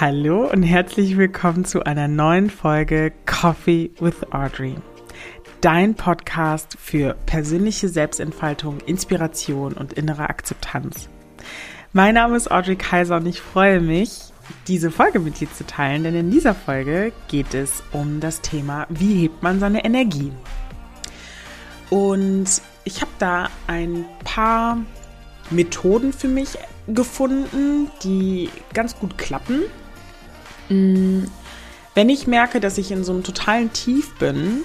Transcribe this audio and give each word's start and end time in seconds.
Hallo 0.00 0.50
und 0.50 0.64
herzlich 0.64 1.16
willkommen 1.16 1.64
zu 1.64 1.84
einer 1.84 2.08
neuen 2.08 2.50
Folge 2.50 3.12
Coffee 3.26 3.92
with 4.00 4.24
Audrey. 4.32 4.74
Dein 5.60 5.94
Podcast 5.94 6.76
für 6.80 7.14
persönliche 7.26 7.88
Selbstentfaltung, 7.88 8.80
Inspiration 8.86 9.74
und 9.74 9.92
innere 9.92 10.28
Akzeptanz. 10.28 11.08
Mein 11.92 12.14
Name 12.14 12.36
ist 12.36 12.50
Audrey 12.50 12.74
Kaiser 12.74 13.18
und 13.18 13.26
ich 13.26 13.40
freue 13.40 13.80
mich, 13.80 14.32
diese 14.66 14.90
Folge 14.90 15.20
mit 15.20 15.38
dir 15.38 15.52
zu 15.52 15.64
teilen, 15.64 16.02
denn 16.02 16.16
in 16.16 16.30
dieser 16.32 16.56
Folge 16.56 17.12
geht 17.28 17.54
es 17.54 17.84
um 17.92 18.18
das 18.18 18.40
Thema, 18.40 18.88
wie 18.88 19.14
hebt 19.14 19.44
man 19.44 19.60
seine 19.60 19.84
Energie. 19.84 20.32
Und 21.90 22.46
ich 22.82 23.00
habe 23.00 23.12
da 23.20 23.48
ein 23.68 24.04
paar 24.24 24.78
Methoden 25.50 26.12
für 26.12 26.26
mich 26.26 26.58
gefunden, 26.88 27.92
die 28.02 28.50
ganz 28.72 28.98
gut 28.98 29.16
klappen. 29.18 29.62
Mm, 30.68 31.24
wenn 31.94 32.08
ich 32.08 32.26
merke, 32.26 32.60
dass 32.60 32.78
ich 32.78 32.90
in 32.90 33.04
so 33.04 33.12
einem 33.12 33.22
totalen 33.22 33.72
Tief 33.72 34.14
bin, 34.18 34.62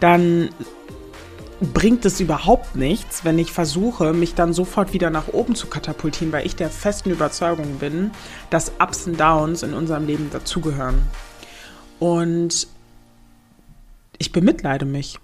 dann 0.00 0.50
bringt 1.60 2.04
es 2.04 2.18
überhaupt 2.20 2.74
nichts, 2.74 3.24
wenn 3.24 3.38
ich 3.38 3.52
versuche, 3.52 4.12
mich 4.12 4.34
dann 4.34 4.52
sofort 4.52 4.92
wieder 4.92 5.10
nach 5.10 5.28
oben 5.28 5.54
zu 5.54 5.68
katapultieren, 5.68 6.32
weil 6.32 6.44
ich 6.44 6.56
der 6.56 6.70
festen 6.70 7.10
Überzeugung 7.10 7.78
bin, 7.78 8.10
dass 8.50 8.72
Ups 8.80 9.06
und 9.06 9.18
Downs 9.18 9.62
in 9.62 9.72
unserem 9.72 10.06
Leben 10.06 10.30
dazugehören. 10.30 11.02
Und 12.00 12.66
ich 14.18 14.32
bemitleide 14.32 14.86
mich. 14.86 15.18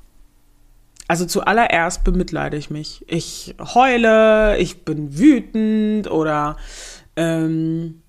Also 1.09 1.25
zuallererst 1.25 2.05
bemitleide 2.05 2.57
ich 2.57 2.71
mich. 2.71 3.05
Ich 3.09 3.57
heule, 3.59 4.59
ich 4.59 4.85
bin 4.85 5.19
wütend 5.19 6.11
oder 6.11 6.57
ähm, 7.17 8.03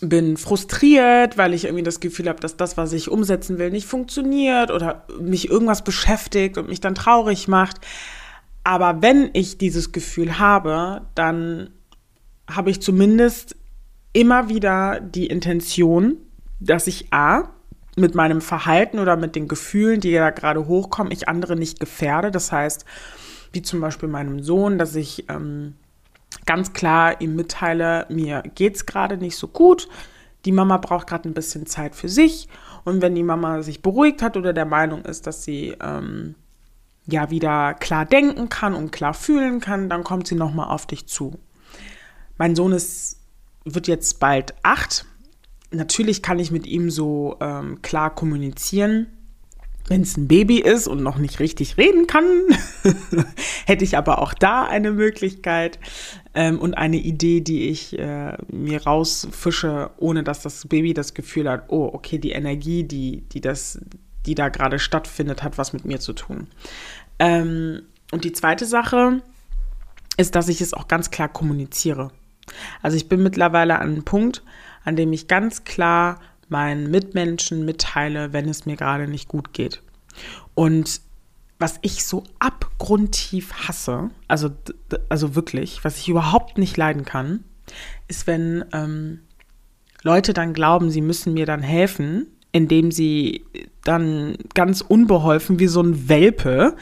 bin 0.00 0.36
frustriert, 0.36 1.36
weil 1.36 1.54
ich 1.54 1.64
irgendwie 1.64 1.82
das 1.82 2.00
Gefühl 2.00 2.28
habe, 2.28 2.40
dass 2.40 2.56
das, 2.56 2.76
was 2.76 2.92
ich 2.92 3.10
umsetzen 3.10 3.58
will, 3.58 3.70
nicht 3.70 3.86
funktioniert 3.86 4.70
oder 4.70 5.04
mich 5.20 5.48
irgendwas 5.50 5.82
beschäftigt 5.82 6.56
und 6.58 6.68
mich 6.68 6.80
dann 6.80 6.94
traurig 6.94 7.48
macht. 7.48 7.78
Aber 8.64 9.02
wenn 9.02 9.30
ich 9.32 9.58
dieses 9.58 9.92
Gefühl 9.92 10.38
habe, 10.38 11.02
dann 11.14 11.70
habe 12.48 12.70
ich 12.70 12.80
zumindest 12.80 13.56
immer 14.12 14.48
wieder 14.48 15.00
die 15.00 15.26
Intention, 15.26 16.16
dass 16.60 16.86
ich 16.86 17.12
A, 17.12 17.50
mit 17.98 18.14
meinem 18.14 18.40
Verhalten 18.40 18.98
oder 18.98 19.16
mit 19.16 19.36
den 19.36 19.48
Gefühlen, 19.48 20.00
die 20.00 20.12
da 20.12 20.30
gerade 20.30 20.66
hochkommen, 20.66 21.12
ich 21.12 21.28
andere 21.28 21.56
nicht 21.56 21.80
gefährde. 21.80 22.30
Das 22.30 22.52
heißt, 22.52 22.84
wie 23.52 23.62
zum 23.62 23.80
Beispiel 23.80 24.08
meinem 24.08 24.42
Sohn, 24.42 24.78
dass 24.78 24.94
ich 24.94 25.28
ähm, 25.28 25.74
ganz 26.46 26.72
klar 26.72 27.20
ihm 27.20 27.36
mitteile, 27.36 28.06
mir 28.08 28.42
geht 28.54 28.76
es 28.76 28.86
gerade 28.86 29.16
nicht 29.16 29.36
so 29.36 29.48
gut. 29.48 29.88
Die 30.44 30.52
Mama 30.52 30.76
braucht 30.78 31.08
gerade 31.08 31.28
ein 31.28 31.34
bisschen 31.34 31.66
Zeit 31.66 31.94
für 31.94 32.08
sich. 32.08 32.48
Und 32.84 33.02
wenn 33.02 33.14
die 33.14 33.22
Mama 33.22 33.62
sich 33.62 33.82
beruhigt 33.82 34.22
hat 34.22 34.36
oder 34.36 34.52
der 34.52 34.64
Meinung 34.64 35.04
ist, 35.04 35.26
dass 35.26 35.44
sie 35.44 35.74
ähm, 35.80 36.34
ja 37.06 37.30
wieder 37.30 37.74
klar 37.74 38.04
denken 38.06 38.48
kann 38.48 38.74
und 38.74 38.92
klar 38.92 39.14
fühlen 39.14 39.60
kann, 39.60 39.88
dann 39.88 40.04
kommt 40.04 40.26
sie 40.26 40.36
nochmal 40.36 40.68
auf 40.68 40.86
dich 40.86 41.06
zu. 41.06 41.38
Mein 42.38 42.54
Sohn 42.54 42.72
ist, 42.72 43.20
wird 43.64 43.88
jetzt 43.88 44.20
bald 44.20 44.54
acht 44.62 45.04
natürlich 45.70 46.22
kann 46.22 46.38
ich 46.38 46.50
mit 46.50 46.66
ihm 46.66 46.90
so 46.90 47.36
ähm, 47.40 47.82
klar 47.82 48.14
kommunizieren. 48.14 49.06
Wenn 49.88 50.02
es 50.02 50.16
ein 50.16 50.28
Baby 50.28 50.58
ist 50.58 50.86
und 50.86 51.02
noch 51.02 51.16
nicht 51.16 51.40
richtig 51.40 51.78
reden 51.78 52.06
kann, 52.06 52.24
hätte 53.66 53.84
ich 53.84 53.96
aber 53.96 54.20
auch 54.20 54.34
da 54.34 54.64
eine 54.64 54.92
Möglichkeit 54.92 55.78
ähm, 56.34 56.58
und 56.58 56.74
eine 56.74 56.98
Idee, 56.98 57.40
die 57.40 57.68
ich 57.68 57.98
äh, 57.98 58.36
mir 58.52 58.84
rausfische, 58.84 59.90
ohne 59.96 60.22
dass 60.22 60.42
das 60.42 60.66
Baby 60.68 60.92
das 60.92 61.14
Gefühl 61.14 61.48
hat, 61.48 61.64
oh, 61.68 61.90
okay, 61.92 62.18
die 62.18 62.32
Energie, 62.32 62.84
die, 62.84 63.22
die, 63.32 63.40
das, 63.40 63.80
die 64.26 64.34
da 64.34 64.50
gerade 64.50 64.78
stattfindet, 64.78 65.42
hat 65.42 65.56
was 65.56 65.72
mit 65.72 65.86
mir 65.86 66.00
zu 66.00 66.12
tun. 66.12 66.48
Ähm, 67.18 67.82
und 68.12 68.24
die 68.24 68.32
zweite 68.32 68.66
Sache 68.66 69.22
ist, 70.18 70.34
dass 70.34 70.48
ich 70.48 70.60
es 70.60 70.74
auch 70.74 70.88
ganz 70.88 71.10
klar 71.10 71.28
kommuniziere. 71.28 72.10
Also 72.82 72.96
ich 72.96 73.08
bin 73.08 73.22
mittlerweile 73.22 73.78
an 73.78 73.90
einem 73.90 74.04
Punkt, 74.04 74.42
an 74.84 74.96
dem 74.96 75.12
ich 75.12 75.28
ganz 75.28 75.64
klar 75.64 76.20
meinen 76.48 76.90
Mitmenschen 76.90 77.64
mitteile, 77.64 78.32
wenn 78.32 78.48
es 78.48 78.66
mir 78.66 78.76
gerade 78.76 79.08
nicht 79.08 79.28
gut 79.28 79.52
geht. 79.52 79.82
Und 80.54 81.00
was 81.58 81.78
ich 81.82 82.04
so 82.04 82.24
abgrundtief 82.38 83.52
hasse, 83.52 84.10
also, 84.28 84.50
also 85.08 85.34
wirklich, 85.34 85.84
was 85.84 85.98
ich 85.98 86.08
überhaupt 86.08 86.58
nicht 86.58 86.76
leiden 86.76 87.04
kann, 87.04 87.44
ist, 88.06 88.26
wenn 88.26 88.64
ähm, 88.72 89.20
Leute 90.02 90.32
dann 90.32 90.52
glauben, 90.52 90.90
sie 90.90 91.00
müssen 91.00 91.34
mir 91.34 91.46
dann 91.46 91.62
helfen, 91.62 92.28
indem 92.52 92.90
sie 92.92 93.44
dann 93.84 94.36
ganz 94.54 94.80
unbeholfen 94.80 95.58
wie 95.58 95.66
so 95.66 95.82
ein 95.82 96.08
Welpe 96.08 96.76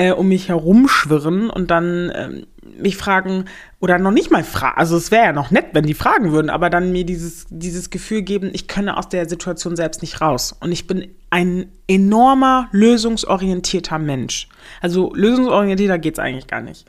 äh, 0.00 0.12
um 0.12 0.28
mich 0.28 0.48
herumschwirren 0.48 1.50
und 1.50 1.70
dann 1.70 2.10
ähm, 2.14 2.46
mich 2.78 2.96
fragen 2.96 3.44
oder 3.80 3.98
noch 3.98 4.12
nicht 4.12 4.30
mal 4.30 4.44
fragen, 4.44 4.78
also 4.78 4.96
es 4.96 5.10
wäre 5.10 5.26
ja 5.26 5.32
noch 5.34 5.50
nett, 5.50 5.66
wenn 5.72 5.84
die 5.84 5.92
fragen 5.92 6.32
würden, 6.32 6.48
aber 6.48 6.70
dann 6.70 6.90
mir 6.90 7.04
dieses, 7.04 7.46
dieses 7.50 7.90
Gefühl 7.90 8.22
geben, 8.22 8.48
ich 8.54 8.66
könne 8.66 8.96
aus 8.96 9.10
der 9.10 9.28
Situation 9.28 9.76
selbst 9.76 10.00
nicht 10.00 10.22
raus. 10.22 10.56
Und 10.58 10.72
ich 10.72 10.86
bin 10.86 11.08
ein 11.28 11.66
enormer 11.86 12.68
lösungsorientierter 12.72 13.98
Mensch. 13.98 14.48
Also 14.80 15.12
lösungsorientierter 15.14 15.98
geht 15.98 16.14
es 16.14 16.18
eigentlich 16.18 16.46
gar 16.46 16.62
nicht. 16.62 16.86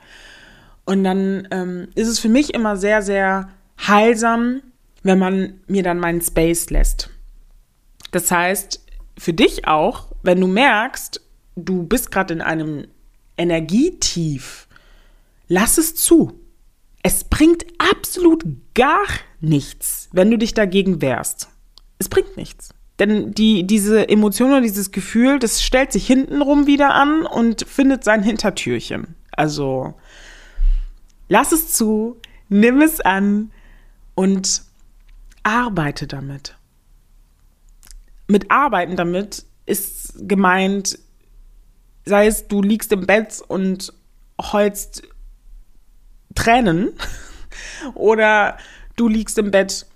Und 0.86 1.04
dann 1.04 1.46
ähm, 1.50 1.88
ist 1.94 2.08
es 2.08 2.18
für 2.18 2.30
mich 2.30 2.54
immer 2.54 2.78
sehr, 2.78 3.02
sehr 3.02 3.50
heilsam, 3.86 4.62
wenn 5.02 5.18
man 5.18 5.60
mir 5.66 5.82
dann 5.82 6.00
meinen 6.00 6.22
Space 6.22 6.70
lässt. 6.70 7.10
Das 8.10 8.30
heißt, 8.30 8.82
für 9.18 9.34
dich 9.34 9.68
auch, 9.68 10.06
wenn 10.22 10.40
du 10.40 10.46
merkst, 10.46 11.20
du 11.56 11.82
bist 11.82 12.10
gerade 12.10 12.32
in 12.32 12.40
einem 12.40 12.86
Energietief, 13.36 14.68
lass 15.48 15.78
es 15.78 15.94
zu. 15.94 16.38
Es 17.02 17.24
bringt 17.24 17.64
absolut 17.78 18.44
gar 18.74 19.06
nichts, 19.40 20.08
wenn 20.12 20.30
du 20.30 20.38
dich 20.38 20.54
dagegen 20.54 21.02
wehrst. 21.02 21.48
Es 21.98 22.08
bringt 22.08 22.36
nichts. 22.36 22.70
Denn 22.98 23.32
die, 23.32 23.66
diese 23.66 24.08
Emotion 24.08 24.50
oder 24.50 24.60
dieses 24.60 24.92
Gefühl, 24.92 25.38
das 25.38 25.62
stellt 25.62 25.92
sich 25.92 26.06
hintenrum 26.06 26.66
wieder 26.66 26.94
an 26.94 27.26
und 27.26 27.66
findet 27.66 28.04
sein 28.04 28.22
Hintertürchen. 28.22 29.16
Also 29.32 29.94
lass 31.28 31.52
es 31.52 31.72
zu, 31.72 32.18
nimm 32.48 32.80
es 32.80 33.00
an 33.00 33.50
und 34.14 34.62
arbeite 35.42 36.06
damit. 36.06 36.56
Mit 38.28 38.50
arbeiten 38.50 38.96
damit 38.96 39.44
ist 39.66 40.28
gemeint, 40.28 40.98
sei 42.04 42.26
es 42.26 42.48
du 42.48 42.62
liegst 42.62 42.92
im 42.92 43.06
Bett 43.06 43.42
und 43.46 43.92
heulst 44.40 45.02
Tränen 46.34 46.92
oder 47.94 48.56
du 48.96 49.08
liegst 49.08 49.38
im 49.38 49.50
Bett 49.50 49.86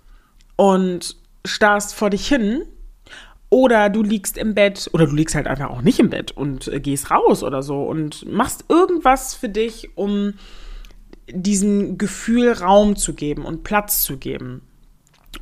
und 0.56 1.16
starrst 1.44 1.94
vor 1.94 2.10
dich 2.10 2.26
hin 2.26 2.62
oder 3.50 3.88
du 3.88 4.02
liegst 4.02 4.36
im 4.36 4.54
Bett 4.54 4.90
oder 4.92 5.06
du 5.06 5.14
liegst 5.14 5.34
halt 5.34 5.46
einfach 5.46 5.70
auch 5.70 5.82
nicht 5.82 5.98
im 5.98 6.10
Bett 6.10 6.32
und 6.32 6.68
äh, 6.68 6.80
gehst 6.80 7.10
raus 7.10 7.42
oder 7.42 7.62
so 7.62 7.84
und 7.84 8.30
machst 8.30 8.64
irgendwas 8.68 9.34
für 9.34 9.48
dich, 9.48 9.96
um 9.96 10.34
diesem 11.28 11.98
Gefühl 11.98 12.52
Raum 12.52 12.96
zu 12.96 13.14
geben 13.14 13.44
und 13.44 13.64
Platz 13.64 14.02
zu 14.02 14.16
geben 14.16 14.62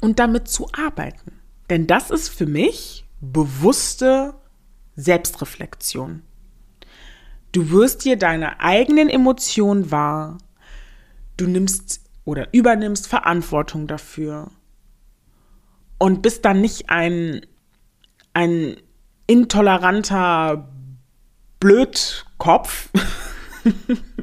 und 0.00 0.18
damit 0.18 0.48
zu 0.48 0.68
arbeiten. 0.72 1.32
Denn 1.70 1.86
das 1.86 2.10
ist 2.10 2.28
für 2.28 2.46
mich 2.46 3.04
bewusste 3.20 4.34
Selbstreflexion. 4.96 6.22
Du 7.54 7.70
wirst 7.70 8.04
dir 8.04 8.16
deine 8.16 8.58
eigenen 8.58 9.08
Emotionen 9.08 9.92
wahr. 9.92 10.38
Du 11.36 11.46
nimmst 11.46 12.00
oder 12.24 12.48
übernimmst 12.52 13.06
Verantwortung 13.06 13.86
dafür. 13.86 14.50
Und 15.98 16.20
bist 16.20 16.44
dann 16.44 16.60
nicht 16.60 16.90
ein, 16.90 17.46
ein 18.32 18.76
intoleranter 19.28 20.68
Blödkopf, 21.60 22.90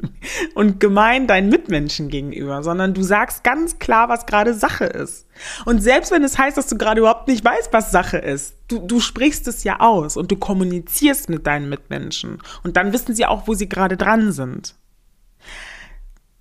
und 0.54 0.80
gemein 0.80 1.26
deinen 1.26 1.48
Mitmenschen 1.48 2.08
gegenüber, 2.08 2.62
sondern 2.62 2.94
du 2.94 3.02
sagst 3.02 3.44
ganz 3.44 3.78
klar, 3.78 4.08
was 4.08 4.26
gerade 4.26 4.54
Sache 4.54 4.84
ist. 4.84 5.26
Und 5.64 5.82
selbst 5.82 6.10
wenn 6.10 6.24
es 6.24 6.38
heißt, 6.38 6.56
dass 6.56 6.66
du 6.66 6.76
gerade 6.76 7.00
überhaupt 7.00 7.28
nicht 7.28 7.44
weißt, 7.44 7.72
was 7.72 7.90
Sache 7.90 8.18
ist, 8.18 8.56
du, 8.68 8.78
du 8.78 9.00
sprichst 9.00 9.46
es 9.48 9.64
ja 9.64 9.80
aus 9.80 10.16
und 10.16 10.30
du 10.30 10.36
kommunizierst 10.36 11.28
mit 11.28 11.46
deinen 11.46 11.68
Mitmenschen. 11.68 12.38
Und 12.62 12.76
dann 12.76 12.92
wissen 12.92 13.14
sie 13.14 13.26
auch, 13.26 13.46
wo 13.46 13.54
sie 13.54 13.68
gerade 13.68 13.96
dran 13.96 14.32
sind. 14.32 14.74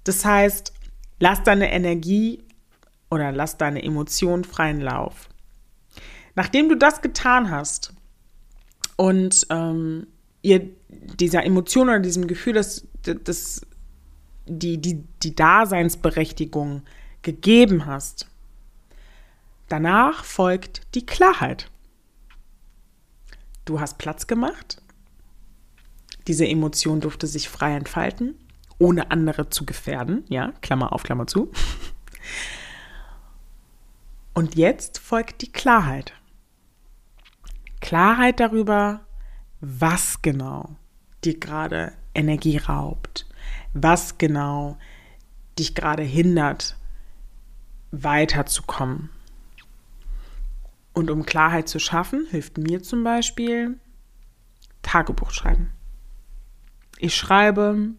Das 0.04 0.26
heißt, 0.26 0.74
lass 1.20 1.44
deine 1.44 1.72
Energie 1.72 2.44
oder 3.10 3.32
lass 3.32 3.58
deine 3.58 3.84
Emotionen 3.84 4.44
freien 4.44 4.82
Lauf. 4.82 5.30
Nachdem 6.36 6.70
du 6.70 6.76
das 6.76 7.02
getan 7.02 7.52
hast 7.52 7.94
und 8.96 9.46
ähm, 9.50 10.08
ihr 10.42 10.70
dieser 10.90 11.44
Emotion 11.46 11.90
oder 11.90 12.00
diesem 12.00 12.28
Gefühl, 12.28 12.54
dass, 12.54 12.88
dass 13.04 13.62
die, 14.46 14.80
die, 14.80 15.04
die 15.24 15.36
Daseinsberechtigung 15.36 16.84
gegeben 17.22 17.86
hast, 17.86 18.28
danach 19.68 20.24
folgt 20.24 20.82
die 20.96 21.06
Klarheit. 21.06 21.70
Du 23.66 23.80
hast 23.80 23.98
Platz 23.98 24.28
gemacht. 24.28 24.82
Diese 26.28 26.48
Emotion 26.48 27.02
durfte 27.02 27.28
sich 27.28 27.50
frei 27.50 27.76
entfalten, 27.76 28.36
ohne 28.78 29.12
andere 29.12 29.50
zu 29.50 29.66
gefährden. 29.66 30.24
Ja, 30.30 30.54
Klammer 30.62 30.94
auf, 30.94 31.04
Klammer 31.04 31.28
zu. 31.28 31.52
Und 34.34 34.56
jetzt 34.56 35.00
folgt 35.00 35.42
die 35.42 35.52
Klarheit. 35.52 36.14
Klarheit 37.82 38.40
darüber, 38.40 39.02
was 39.60 40.22
genau 40.22 40.76
dir 41.24 41.40
gerade 41.40 41.94
Energie 42.14 42.58
raubt, 42.58 43.28
was 43.74 44.18
genau 44.18 44.78
dich 45.58 45.76
gerade 45.76 46.04
hindert, 46.04 46.76
weiterzukommen. 47.92 49.10
Und 50.94 51.10
um 51.10 51.26
Klarheit 51.26 51.70
zu 51.70 51.80
schaffen, 51.80 52.28
hilft 52.30 52.58
mir 52.58 52.84
zum 52.84 53.04
Beispiel 53.04 53.80
Tagebuch 54.82 55.32
schreiben. 55.32 55.72
Ich 56.98 57.16
schreibe 57.16 57.92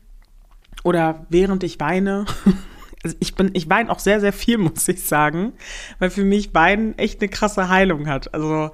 oder 0.84 1.26
während 1.28 1.62
ich 1.64 1.80
weine, 1.80 2.26
also 3.02 3.16
ich 3.20 3.34
bin, 3.34 3.50
ich 3.54 3.68
weine 3.70 3.90
auch 3.90 3.98
sehr, 3.98 4.20
sehr 4.20 4.32
viel, 4.32 4.58
muss 4.58 4.88
ich 4.88 5.04
sagen, 5.04 5.54
weil 5.98 6.10
für 6.10 6.24
mich 6.24 6.54
Weinen 6.54 6.98
echt 6.98 7.20
eine 7.20 7.30
krasse 7.30 7.68
Heilung 7.68 8.08
hat. 8.08 8.34
Also 8.34 8.70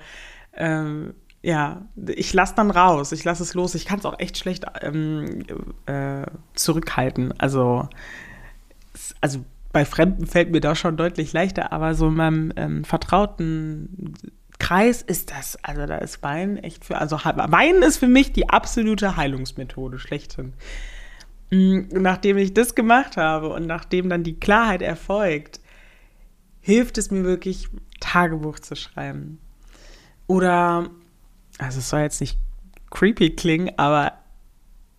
ähm, 0.55 1.15
ja, 1.43 1.87
ich 2.07 2.33
lasse 2.33 2.55
dann 2.57 2.71
raus, 2.71 3.13
ich 3.13 3.25
lasse 3.25 3.43
es 3.43 3.55
los. 3.55 3.75
Ich 3.75 3.85
kann 3.87 3.99
es 3.99 4.05
auch 4.05 4.19
echt 4.19 4.39
schlecht 4.39 4.67
ähm, 4.81 5.45
äh, 5.87 6.27
zurückhalten. 6.55 7.33
Also, 7.39 7.89
also 9.21 9.45
bei 9.73 9.85
Fremden 9.85 10.27
fällt 10.27 10.51
mir 10.51 10.61
das 10.61 10.79
schon 10.79 10.97
deutlich 10.97 11.33
leichter, 11.33 11.73
aber 11.73 11.95
so 11.95 12.09
in 12.09 12.15
meinem 12.15 12.53
ähm, 12.57 12.85
vertrauten 12.85 14.15
Kreis 14.59 15.03
ist 15.03 15.31
das, 15.31 15.57
also 15.63 15.87
da 15.87 15.99
ist 15.99 16.23
Wein 16.23 16.57
echt 16.57 16.85
für, 16.85 16.99
also 16.99 17.17
Wein 17.17 17.83
ist 17.83 17.99
für 17.99 18.09
mich 18.09 18.33
die 18.33 18.49
absolute 18.49 19.17
Heilungsmethode 19.17 19.99
schlechthin. 19.99 20.53
Mm, 21.51 21.83
nachdem 21.93 22.37
ich 22.39 22.55
das 22.55 22.75
gemacht 22.75 23.17
habe 23.17 23.51
und 23.51 23.67
nachdem 23.67 24.09
dann 24.09 24.25
die 24.25 24.39
Klarheit 24.39 24.83
erfolgt, 24.83 25.61
hilft 26.61 26.99
es 26.99 27.11
mir 27.11 27.25
wirklich, 27.25 27.69
Tagebuch 28.01 28.59
zu 28.59 28.77
schreiben. 28.77 29.39
Oder, 30.27 30.91
also 31.59 31.79
es 31.79 31.89
soll 31.89 32.01
jetzt 32.01 32.21
nicht 32.21 32.39
creepy 32.91 33.31
klingen, 33.31 33.73
aber 33.77 34.13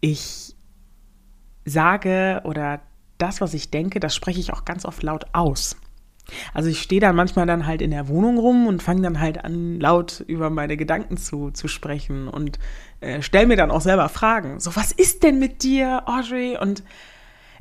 ich 0.01 0.55
sage 1.65 2.41
oder 2.43 2.81
das, 3.17 3.41
was 3.41 3.53
ich 3.53 3.71
denke, 3.71 3.99
das 3.99 4.15
spreche 4.15 4.39
ich 4.39 4.53
auch 4.53 4.65
ganz 4.65 4.85
oft 4.85 5.03
laut 5.03 5.25
aus. 5.33 5.75
Also 6.53 6.69
ich 6.69 6.81
stehe 6.81 7.01
dann 7.01 7.15
manchmal 7.15 7.45
dann 7.45 7.65
halt 7.65 7.81
in 7.81 7.91
der 7.91 8.07
Wohnung 8.07 8.37
rum 8.37 8.67
und 8.67 8.83
fange 8.83 9.01
dann 9.01 9.19
halt 9.19 9.43
an, 9.43 9.79
laut 9.79 10.23
über 10.27 10.49
meine 10.49 10.77
Gedanken 10.77 11.17
zu, 11.17 11.51
zu 11.51 11.67
sprechen 11.67 12.27
und 12.27 12.59
äh, 13.01 13.21
stelle 13.21 13.47
mir 13.47 13.57
dann 13.57 13.71
auch 13.71 13.81
selber 13.81 14.09
Fragen. 14.09 14.59
So, 14.59 14.75
was 14.75 14.91
ist 14.91 15.23
denn 15.23 15.39
mit 15.39 15.63
dir, 15.63 16.03
Audrey? 16.05 16.57
Und 16.57 16.83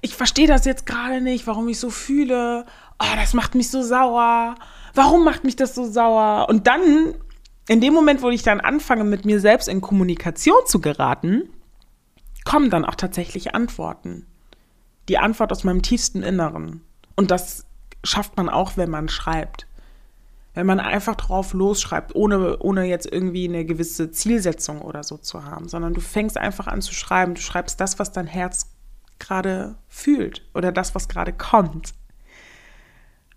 ich 0.01 0.15
verstehe 0.15 0.47
das 0.47 0.65
jetzt 0.65 0.87
gerade 0.87 1.21
nicht, 1.21 1.47
warum 1.47 1.69
ich 1.69 1.81
so 1.81 1.91
fühle. 1.91 2.65
Oh, 2.99 3.17
das 3.17 3.35
macht 3.35 3.55
mich 3.55 3.71
so 3.71 3.83
sauer. 3.83 4.55
Warum 4.95 5.25
macht 5.25 5.45
mich 5.45 5.57
das 5.57 5.75
so 5.75 5.85
sauer? 5.85 6.47
Und 6.49 6.67
dann, 6.67 7.15
in 7.69 7.81
dem 7.81 7.95
Moment, 7.95 8.23
wo 8.23 8.31
ich 8.31 8.43
dann 8.43 8.61
anfange, 8.61 9.05
mit 9.05 9.25
mir 9.25 9.41
selbst 9.41 9.69
in 9.69 9.81
Kommunikation 9.81 10.67
zu 10.67 10.81
geraten, 10.81 11.49
kommen 12.45 12.71
dann 12.71 12.85
auch 12.85 12.95
tatsächlich 12.95 13.55
Antworten 13.55 14.27
die 15.09 15.19
Antwort 15.19 15.53
aus 15.53 15.65
meinem 15.65 15.83
tiefsten 15.83 16.23
Inneren. 16.23 16.83
Und 17.17 17.31
das 17.31 17.67
schafft 18.05 18.37
man 18.37 18.49
auch, 18.49 18.77
wenn 18.77 18.91
man 18.91 19.09
schreibt. 19.09 19.67
Wenn 20.55 20.67
man 20.67 20.81
einfach 20.81 21.15
drauf 21.15 21.53
losschreibt, 21.53 22.15
ohne, 22.15 22.59
ohne 22.59 22.85
jetzt 22.85 23.11
irgendwie 23.11 23.49
eine 23.49 23.65
gewisse 23.65 24.11
Zielsetzung 24.11 24.83
oder 24.83 25.03
so 25.03 25.17
zu 25.17 25.45
haben, 25.45 25.69
sondern 25.69 25.95
du 25.95 26.01
fängst 26.01 26.37
einfach 26.37 26.67
an 26.67 26.83
zu 26.83 26.95
schreiben. 26.95 27.35
Du 27.35 27.41
schreibst 27.41 27.81
das, 27.81 27.99
was 27.99 28.13
dein 28.13 28.27
Herz 28.27 28.75
gerade 29.19 29.77
fühlt 29.89 30.43
oder 30.55 30.73
das, 30.73 30.95
was 30.95 31.09
gerade 31.09 31.33
kommt. 31.33 31.95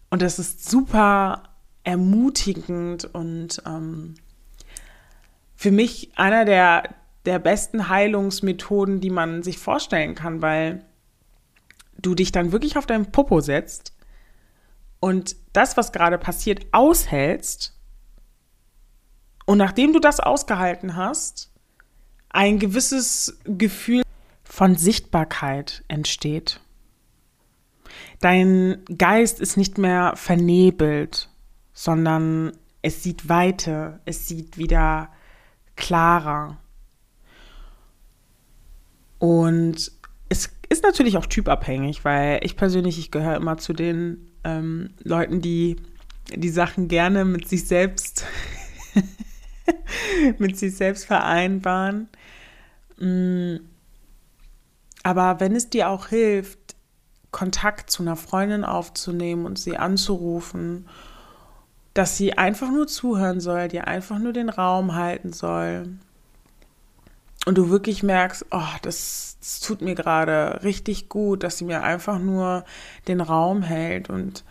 Und 0.09 0.21
das 0.21 0.39
ist 0.39 0.69
super 0.69 1.43
ermutigend 1.83 3.05
und 3.05 3.61
ähm, 3.65 4.15
für 5.55 5.71
mich 5.71 6.11
einer 6.15 6.45
der, 6.45 6.95
der 7.25 7.39
besten 7.39 7.89
Heilungsmethoden, 7.89 8.99
die 8.99 9.09
man 9.09 9.43
sich 9.43 9.57
vorstellen 9.57 10.15
kann, 10.15 10.41
weil 10.41 10.85
du 11.97 12.15
dich 12.15 12.31
dann 12.31 12.51
wirklich 12.51 12.77
auf 12.77 12.85
deinen 12.85 13.11
Popo 13.11 13.41
setzt 13.41 13.93
und 14.99 15.35
das, 15.53 15.77
was 15.77 15.91
gerade 15.91 16.17
passiert, 16.17 16.65
aushältst 16.71 17.77
und 19.45 19.57
nachdem 19.57 19.93
du 19.93 19.99
das 19.99 20.19
ausgehalten 20.19 20.95
hast, 20.95 21.51
ein 22.29 22.59
gewisses 22.59 23.39
Gefühl 23.43 24.03
von 24.43 24.75
Sichtbarkeit 24.75 25.83
entsteht. 25.87 26.61
Dein 28.19 28.83
Geist 28.97 29.39
ist 29.41 29.57
nicht 29.57 29.77
mehr 29.77 30.13
vernebelt, 30.15 31.30
sondern 31.73 32.51
es 32.81 33.03
sieht 33.03 33.29
weiter, 33.29 33.99
es 34.05 34.27
sieht 34.27 34.57
wieder 34.57 35.09
klarer. 35.75 36.57
Und 39.19 39.91
es 40.29 40.49
ist 40.69 40.83
natürlich 40.83 41.17
auch 41.17 41.25
typabhängig, 41.25 42.03
weil 42.05 42.39
ich 42.43 42.55
persönlich, 42.55 42.97
ich 42.97 43.11
gehöre 43.11 43.35
immer 43.35 43.57
zu 43.57 43.73
den 43.73 44.31
ähm, 44.43 44.91
Leuten, 45.03 45.41
die 45.41 45.75
die 46.33 46.49
Sachen 46.49 46.87
gerne 46.87 47.25
mit 47.25 47.47
sich 47.47 47.67
selbst 47.67 48.25
mit 50.39 50.57
sich 50.57 50.75
selbst 50.75 51.05
vereinbaren. 51.05 52.07
Mm. 52.97 53.57
Aber 55.03 55.39
wenn 55.39 55.55
es 55.55 55.69
dir 55.69 55.89
auch 55.89 56.07
hilft, 56.07 56.75
Kontakt 57.31 57.89
zu 57.89 58.03
einer 58.03 58.15
Freundin 58.15 58.63
aufzunehmen 58.63 59.45
und 59.45 59.57
sie 59.57 59.77
anzurufen, 59.77 60.87
dass 61.93 62.17
sie 62.17 62.37
einfach 62.37 62.71
nur 62.71 62.87
zuhören 62.87 63.39
soll, 63.39 63.67
dir 63.67 63.87
einfach 63.87 64.19
nur 64.19 64.33
den 64.33 64.49
Raum 64.49 64.95
halten 64.95 65.33
soll, 65.33 65.87
und 67.45 67.57
du 67.57 67.69
wirklich 67.69 68.03
merkst, 68.03 68.45
oh, 68.51 68.61
das, 68.83 69.37
das 69.39 69.59
tut 69.61 69.81
mir 69.81 69.95
gerade 69.95 70.59
richtig 70.63 71.09
gut, 71.09 71.43
dass 71.43 71.57
sie 71.57 71.65
mir 71.65 71.81
einfach 71.83 72.19
nur 72.19 72.63
den 73.07 73.21
Raum 73.21 73.63
hält 73.63 74.09
und 74.09 74.43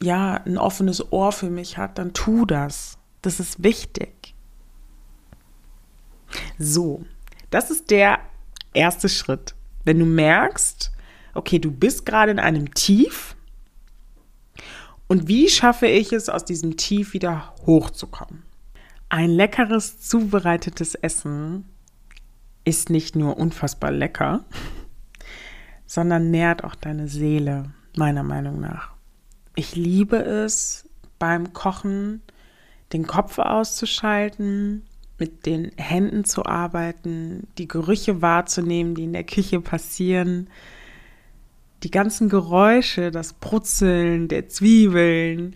ja, 0.00 0.34
ein 0.44 0.58
offenes 0.58 1.12
Ohr 1.12 1.30
für 1.30 1.50
mich 1.50 1.78
hat, 1.78 1.98
dann 1.98 2.12
tu 2.12 2.44
das. 2.44 2.98
Das 3.22 3.38
ist 3.38 3.62
wichtig. 3.62 4.34
So, 6.58 7.04
das 7.50 7.70
ist 7.70 7.90
der 7.90 8.18
erste 8.72 9.08
Schritt. 9.08 9.54
Wenn 9.84 10.00
du 10.00 10.04
merkst, 10.04 10.90
okay, 11.32 11.60
du 11.60 11.70
bist 11.70 12.04
gerade 12.04 12.32
in 12.32 12.40
einem 12.40 12.74
Tief 12.74 13.36
und 15.06 15.28
wie 15.28 15.48
schaffe 15.48 15.86
ich 15.86 16.12
es, 16.12 16.28
aus 16.28 16.44
diesem 16.44 16.76
Tief 16.76 17.12
wieder 17.12 17.54
hochzukommen? 17.66 18.42
Ein 19.08 19.30
leckeres 19.30 20.00
zubereitetes 20.00 20.94
Essen 20.94 21.64
ist 22.64 22.90
nicht 22.90 23.14
nur 23.14 23.36
unfassbar 23.36 23.90
lecker, 23.90 24.44
sondern 25.86 26.30
nährt 26.30 26.64
auch 26.64 26.74
deine 26.74 27.08
Seele, 27.08 27.72
meiner 27.96 28.22
Meinung 28.22 28.60
nach. 28.60 28.90
Ich 29.54 29.76
liebe 29.76 30.16
es, 30.16 30.88
beim 31.18 31.52
Kochen 31.52 32.22
den 32.92 33.06
Kopf 33.06 33.38
auszuschalten, 33.38 34.82
mit 35.18 35.46
den 35.46 35.70
Händen 35.76 36.24
zu 36.24 36.44
arbeiten, 36.44 37.46
die 37.58 37.68
Gerüche 37.68 38.20
wahrzunehmen, 38.20 38.94
die 38.94 39.04
in 39.04 39.12
der 39.12 39.24
Küche 39.24 39.60
passieren, 39.60 40.48
die 41.84 41.90
ganzen 41.90 42.28
Geräusche, 42.28 43.10
das 43.10 43.34
Brutzeln 43.34 44.28
der 44.28 44.48
Zwiebeln, 44.48 45.54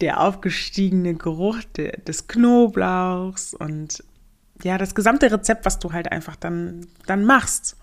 der 0.00 0.20
aufgestiegene 0.20 1.14
Geruch 1.14 1.62
de, 1.76 2.00
des 2.02 2.26
Knoblauchs 2.26 3.54
und 3.54 4.04
ja, 4.62 4.78
das 4.78 4.94
gesamte 4.94 5.30
Rezept, 5.30 5.64
was 5.64 5.78
du 5.78 5.92
halt 5.92 6.10
einfach 6.10 6.36
dann, 6.36 6.86
dann 7.06 7.24
machst. 7.24 7.76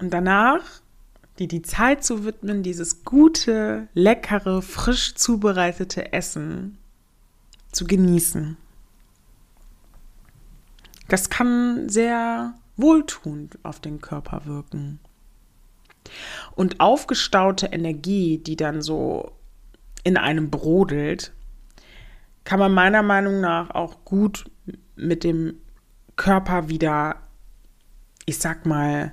Und 0.00 0.10
danach 0.12 0.62
dir 1.38 1.48
die 1.48 1.62
Zeit 1.62 2.04
zu 2.04 2.24
widmen, 2.24 2.62
dieses 2.62 3.04
gute, 3.04 3.88
leckere, 3.94 4.62
frisch 4.62 5.14
zubereitete 5.14 6.12
Essen 6.12 6.78
zu 7.72 7.86
genießen. 7.86 8.56
Das 11.08 11.30
kann 11.30 11.88
sehr 11.88 12.54
wohltuend 12.76 13.58
auf 13.62 13.80
den 13.80 14.00
Körper 14.00 14.46
wirken. 14.46 14.98
Und 16.56 16.80
aufgestaute 16.80 17.66
Energie, 17.66 18.38
die 18.38 18.56
dann 18.56 18.82
so 18.82 19.30
in 20.02 20.16
einem 20.16 20.50
brodelt, 20.50 21.32
kann 22.44 22.58
man 22.58 22.72
meiner 22.72 23.02
Meinung 23.02 23.40
nach 23.40 23.70
auch 23.70 24.04
gut 24.04 24.50
mit 24.96 25.22
dem 25.22 25.60
Körper 26.16 26.68
wieder, 26.68 27.16
ich 28.24 28.38
sag 28.38 28.66
mal, 28.66 29.12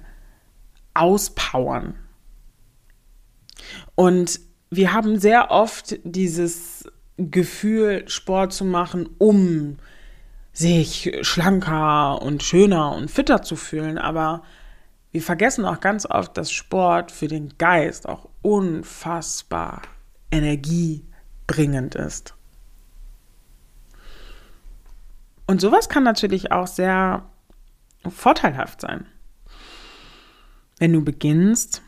auspowern. 0.94 1.96
Und 3.96 4.40
wir 4.70 4.94
haben 4.94 5.20
sehr 5.20 5.52
oft 5.52 6.00
dieses 6.04 6.86
Gefühl, 7.18 8.08
Sport 8.08 8.54
zu 8.54 8.66
machen, 8.66 9.10
um 9.18 9.78
sich 10.54 11.12
schlanker 11.22 12.22
und 12.22 12.44
schöner 12.44 12.96
und 12.96 13.12
fitter 13.12 13.42
zu 13.42 13.56
fühlen. 13.56 13.98
Aber 13.98 14.44
wir 15.14 15.22
vergessen 15.22 15.64
auch 15.64 15.80
ganz 15.80 16.08
oft, 16.08 16.36
dass 16.38 16.52
Sport 16.52 17.12
für 17.12 17.28
den 17.28 17.56
Geist 17.60 18.10
auch 18.10 18.30
unfassbar 18.42 19.84
energiebringend 20.32 21.94
ist. 21.94 22.34
Und 25.46 25.62
sowas 25.62 25.88
kann 25.88 26.04
natürlich 26.04 26.52
auch 26.52 26.66
sehr 26.66 27.30
vorteilhaft 28.10 28.82
sein. 28.82 29.06
Wenn 30.80 30.92
du 30.92 31.04
beginnst, 31.04 31.84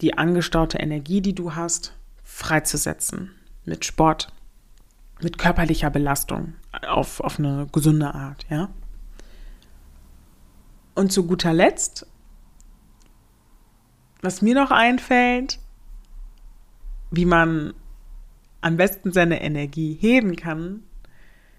die 0.00 0.16
angestaute 0.16 0.78
Energie, 0.78 1.20
die 1.20 1.34
du 1.34 1.56
hast, 1.56 1.92
freizusetzen 2.22 3.32
mit 3.64 3.84
Sport, 3.84 4.28
mit 5.20 5.38
körperlicher 5.38 5.90
Belastung 5.90 6.54
auf, 6.86 7.18
auf 7.18 7.40
eine 7.40 7.66
gesunde 7.72 8.14
Art, 8.14 8.46
ja. 8.48 8.68
Und 10.96 11.12
zu 11.12 11.26
guter 11.26 11.52
Letzt, 11.52 12.06
was 14.22 14.42
mir 14.42 14.56
noch 14.56 14.72
einfällt, 14.72 15.60
wie 17.12 17.26
man 17.26 17.74
am 18.62 18.76
besten 18.76 19.12
seine 19.12 19.40
Energie 19.42 19.96
heben 20.00 20.34
kann, 20.34 20.82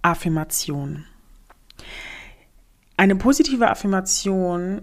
Affirmation. 0.02 1.06
Eine 2.98 3.16
positive 3.16 3.70
Affirmation 3.70 4.82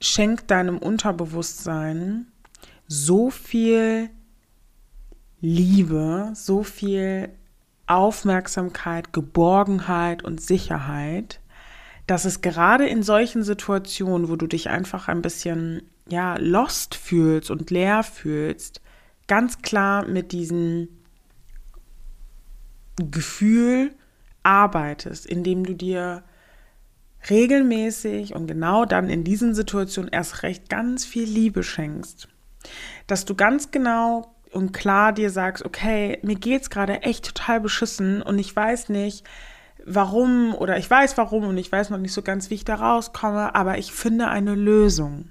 schenkt 0.00 0.50
deinem 0.50 0.78
Unterbewusstsein 0.78 2.26
so 2.86 3.30
viel 3.30 4.10
Liebe, 5.40 6.30
so 6.34 6.62
viel 6.62 7.30
Aufmerksamkeit, 7.86 9.12
Geborgenheit 9.12 10.22
und 10.22 10.42
Sicherheit, 10.42 11.40
dass 12.08 12.24
es 12.24 12.40
gerade 12.40 12.88
in 12.88 13.02
solchen 13.02 13.42
Situationen, 13.42 14.30
wo 14.30 14.36
du 14.36 14.46
dich 14.46 14.70
einfach 14.70 15.08
ein 15.08 15.20
bisschen 15.20 15.82
ja 16.08 16.36
lost 16.38 16.94
fühlst 16.94 17.50
und 17.50 17.70
leer 17.70 18.02
fühlst, 18.02 18.80
ganz 19.26 19.60
klar 19.60 20.08
mit 20.08 20.32
diesem 20.32 20.88
Gefühl 22.96 23.92
arbeitest, 24.42 25.26
indem 25.26 25.64
du 25.64 25.74
dir 25.74 26.24
regelmäßig 27.28 28.34
und 28.34 28.46
genau 28.46 28.86
dann 28.86 29.10
in 29.10 29.22
diesen 29.22 29.54
Situationen 29.54 30.10
erst 30.10 30.42
recht 30.42 30.70
ganz 30.70 31.04
viel 31.04 31.24
Liebe 31.28 31.62
schenkst. 31.62 32.28
Dass 33.06 33.26
du 33.26 33.34
ganz 33.34 33.70
genau 33.70 34.34
und 34.50 34.72
klar 34.72 35.12
dir 35.12 35.28
sagst, 35.28 35.62
okay, 35.62 36.20
mir 36.22 36.36
geht's 36.36 36.70
gerade 36.70 37.02
echt 37.02 37.26
total 37.26 37.60
beschissen 37.60 38.22
und 38.22 38.38
ich 38.38 38.56
weiß 38.56 38.88
nicht, 38.88 39.26
warum 39.84 40.54
oder 40.54 40.78
ich 40.78 40.90
weiß 40.90 41.16
warum 41.16 41.44
und 41.44 41.58
ich 41.58 41.70
weiß 41.70 41.90
noch 41.90 41.98
nicht 41.98 42.12
so 42.12 42.22
ganz, 42.22 42.50
wie 42.50 42.54
ich 42.54 42.64
da 42.64 42.76
rauskomme, 42.76 43.54
aber 43.54 43.78
ich 43.78 43.92
finde 43.92 44.28
eine 44.28 44.54
Lösung. 44.54 45.30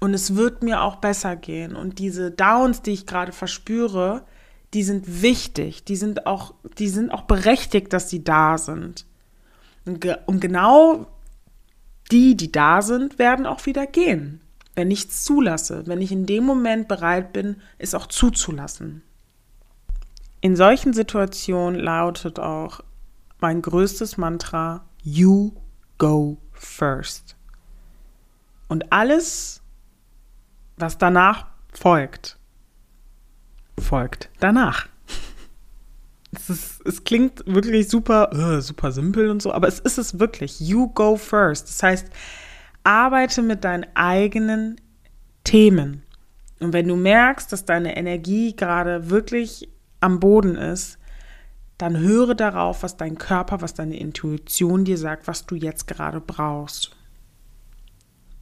Und 0.00 0.14
es 0.14 0.36
wird 0.36 0.62
mir 0.62 0.82
auch 0.82 0.96
besser 0.96 1.34
gehen. 1.34 1.74
Und 1.74 1.98
diese 1.98 2.30
Downs, 2.30 2.82
die 2.82 2.92
ich 2.92 3.06
gerade 3.06 3.32
verspüre, 3.32 4.24
die 4.74 4.84
sind 4.84 5.22
wichtig, 5.22 5.84
die 5.84 5.96
sind 5.96 6.26
auch, 6.26 6.54
die 6.78 6.88
sind 6.88 7.10
auch 7.10 7.22
berechtigt, 7.22 7.92
dass 7.92 8.08
sie 8.08 8.22
da 8.22 8.58
sind. 8.58 9.06
Und, 9.84 10.00
ge 10.00 10.16
und 10.26 10.40
genau 10.40 11.06
die, 12.12 12.36
die 12.36 12.52
da 12.52 12.80
sind, 12.80 13.18
werden 13.18 13.46
auch 13.46 13.66
wieder 13.66 13.86
gehen 13.86 14.40
wenn 14.78 14.92
ich 14.92 15.06
es 15.06 15.24
zulasse, 15.24 15.82
wenn 15.86 16.00
ich 16.00 16.12
in 16.12 16.24
dem 16.24 16.44
Moment 16.44 16.86
bereit 16.86 17.32
bin, 17.32 17.56
es 17.78 17.96
auch 17.96 18.06
zuzulassen. 18.06 19.02
In 20.40 20.54
solchen 20.54 20.92
Situationen 20.92 21.80
lautet 21.80 22.38
auch 22.38 22.78
mein 23.40 23.62
größtes 23.62 24.16
Mantra, 24.16 24.84
You 25.02 25.52
go 25.98 26.38
first. 26.52 27.36
Und 28.68 28.92
alles, 28.92 29.62
was 30.76 30.98
danach 30.98 31.46
folgt, 31.72 32.38
folgt 33.78 34.30
danach. 34.40 34.88
Es, 36.30 36.50
ist, 36.50 36.86
es 36.86 37.04
klingt 37.04 37.42
wirklich 37.46 37.88
super, 37.88 38.30
uh, 38.34 38.60
super 38.60 38.92
simpel 38.92 39.30
und 39.30 39.40
so, 39.40 39.50
aber 39.50 39.66
es 39.66 39.80
ist 39.80 39.96
es 39.96 40.18
wirklich. 40.18 40.60
You 40.60 40.88
go 40.88 41.16
first. 41.16 41.70
Das 41.70 41.82
heißt, 41.82 42.06
arbeite 42.84 43.40
mit 43.40 43.64
deinen 43.64 43.86
eigenen 43.94 44.78
Themen. 45.44 46.02
Und 46.60 46.74
wenn 46.74 46.86
du 46.86 46.96
merkst, 46.96 47.50
dass 47.50 47.64
deine 47.64 47.96
Energie 47.96 48.54
gerade 48.54 49.08
wirklich 49.08 49.70
am 50.00 50.20
Boden 50.20 50.56
ist, 50.56 50.97
dann 51.78 51.98
höre 51.98 52.34
darauf, 52.34 52.82
was 52.82 52.96
dein 52.96 53.18
Körper, 53.18 53.60
was 53.60 53.74
deine 53.74 53.98
Intuition 53.98 54.84
dir 54.84 54.98
sagt, 54.98 55.26
was 55.28 55.46
du 55.46 55.54
jetzt 55.54 55.86
gerade 55.86 56.20
brauchst. 56.20 56.90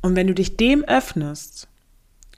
Und 0.02 0.16
wenn 0.16 0.26
du 0.26 0.34
dich 0.34 0.56
dem 0.56 0.84
öffnest, 0.84 1.68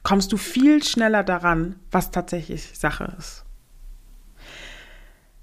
kommst 0.03 0.33
du 0.33 0.37
viel 0.37 0.83
schneller 0.83 1.23
daran, 1.23 1.77
was 1.91 2.11
tatsächlich 2.11 2.79
Sache 2.79 3.15
ist. 3.19 3.45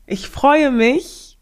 Ich 0.05 0.29
freue 0.29 0.71
mich 0.71 1.37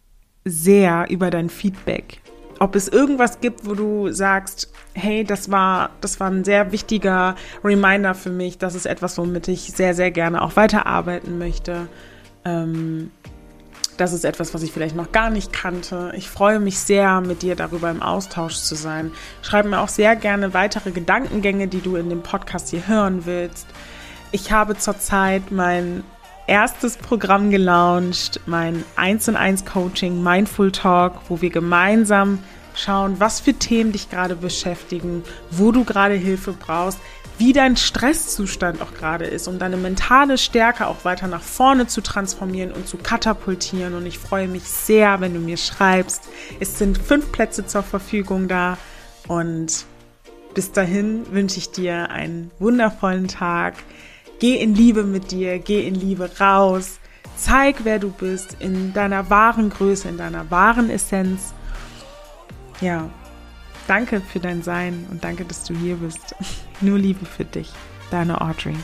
sehr 0.45 1.07
über 1.09 1.29
dein 1.29 1.49
Feedback 1.49 2.21
ob 2.63 2.77
es 2.77 2.87
irgendwas 2.87 3.41
gibt, 3.41 3.67
wo 3.67 3.73
du 3.73 4.11
sagst, 4.11 4.71
hey, 4.93 5.25
das 5.25 5.51
war, 5.51 5.89
das 5.99 6.21
war 6.21 6.29
ein 6.29 6.45
sehr 6.45 6.71
wichtiger 6.71 7.35
Reminder 7.61 8.15
für 8.15 8.29
mich, 8.29 8.57
das 8.57 8.73
ist 8.73 8.85
etwas, 8.85 9.17
womit 9.17 9.49
ich 9.49 9.73
sehr, 9.73 9.93
sehr 9.93 10.11
gerne 10.11 10.41
auch 10.41 10.55
weiterarbeiten 10.55 11.37
möchte. 11.37 11.87
Ähm, 12.45 13.11
das 13.97 14.13
ist 14.13 14.25
etwas, 14.25 14.53
was 14.53 14.63
ich 14.63 14.71
vielleicht 14.71 14.95
noch 14.95 15.11
gar 15.11 15.29
nicht 15.29 15.53
kannte. 15.53 16.11
Ich 16.15 16.29
freue 16.29 16.59
mich 16.59 16.79
sehr, 16.79 17.21
mit 17.21 17.41
dir 17.41 17.55
darüber 17.55 17.89
im 17.89 18.01
Austausch 18.01 18.55
zu 18.55 18.75
sein. 18.75 19.11
Schreib 19.41 19.65
mir 19.65 19.79
auch 19.79 19.89
sehr 19.89 20.15
gerne 20.15 20.53
weitere 20.53 20.91
Gedankengänge, 20.91 21.67
die 21.67 21.81
du 21.81 21.95
in 21.95 22.09
dem 22.09 22.23
Podcast 22.23 22.69
hier 22.69 22.87
hören 22.87 23.25
willst. 23.25 23.67
Ich 24.31 24.51
habe 24.51 24.77
zurzeit 24.77 25.51
mein 25.51 26.03
erstes 26.47 26.97
Programm 26.97 27.51
gelauncht, 27.51 28.41
mein 28.45 28.83
1 28.95 29.29
und 29.29 29.35
1 29.35 29.65
Coaching 29.65 30.23
Mindful 30.23 30.71
Talk, 30.71 31.13
wo 31.29 31.41
wir 31.41 31.49
gemeinsam 31.49 32.39
schauen, 32.75 33.19
was 33.19 33.39
für 33.39 33.53
Themen 33.53 33.91
dich 33.91 34.09
gerade 34.09 34.35
beschäftigen, 34.35 35.23
wo 35.51 35.71
du 35.71 35.83
gerade 35.83 36.15
Hilfe 36.15 36.53
brauchst, 36.53 36.99
wie 37.37 37.53
dein 37.53 37.75
Stresszustand 37.77 38.81
auch 38.81 38.93
gerade 38.93 39.25
ist, 39.25 39.47
um 39.47 39.59
deine 39.59 39.77
mentale 39.77 40.37
Stärke 40.37 40.87
auch 40.87 41.03
weiter 41.05 41.27
nach 41.27 41.41
vorne 41.41 41.87
zu 41.87 42.01
transformieren 42.01 42.71
und 42.71 42.87
zu 42.87 42.97
katapultieren. 42.97 43.95
Und 43.95 44.05
ich 44.05 44.19
freue 44.19 44.47
mich 44.47 44.63
sehr, 44.63 45.19
wenn 45.21 45.33
du 45.33 45.39
mir 45.39 45.57
schreibst. 45.57 46.23
Es 46.59 46.77
sind 46.77 46.97
fünf 46.97 47.31
Plätze 47.31 47.65
zur 47.65 47.83
Verfügung 47.83 48.47
da 48.47 48.77
und 49.27 49.85
bis 50.53 50.71
dahin 50.71 51.31
wünsche 51.31 51.57
ich 51.57 51.71
dir 51.71 52.09
einen 52.11 52.51
wundervollen 52.59 53.27
Tag. 53.27 53.75
Geh 54.39 54.57
in 54.57 54.75
Liebe 54.75 55.03
mit 55.03 55.31
dir, 55.31 55.59
geh 55.59 55.87
in 55.87 55.95
Liebe 55.95 56.29
raus. 56.39 56.99
Zeig, 57.35 57.77
wer 57.83 57.97
du 57.97 58.11
bist, 58.11 58.57
in 58.59 58.93
deiner 58.93 59.29
wahren 59.29 59.71
Größe, 59.71 60.07
in 60.07 60.17
deiner 60.17 60.51
wahren 60.51 60.91
Essenz 60.91 61.53
ja, 62.83 63.09
danke 63.87 64.21
für 64.21 64.39
dein 64.39 64.61
Sein 64.61 65.05
und 65.11 65.23
danke, 65.23 65.45
dass 65.45 65.63
du 65.63 65.75
hier 65.75 65.95
bist. 65.95 66.35
Nur 66.81 66.97
Liebe 66.97 67.25
für 67.25 67.45
dich. 67.45 67.71
Deine 68.11 68.41
Audrey. 68.41 68.75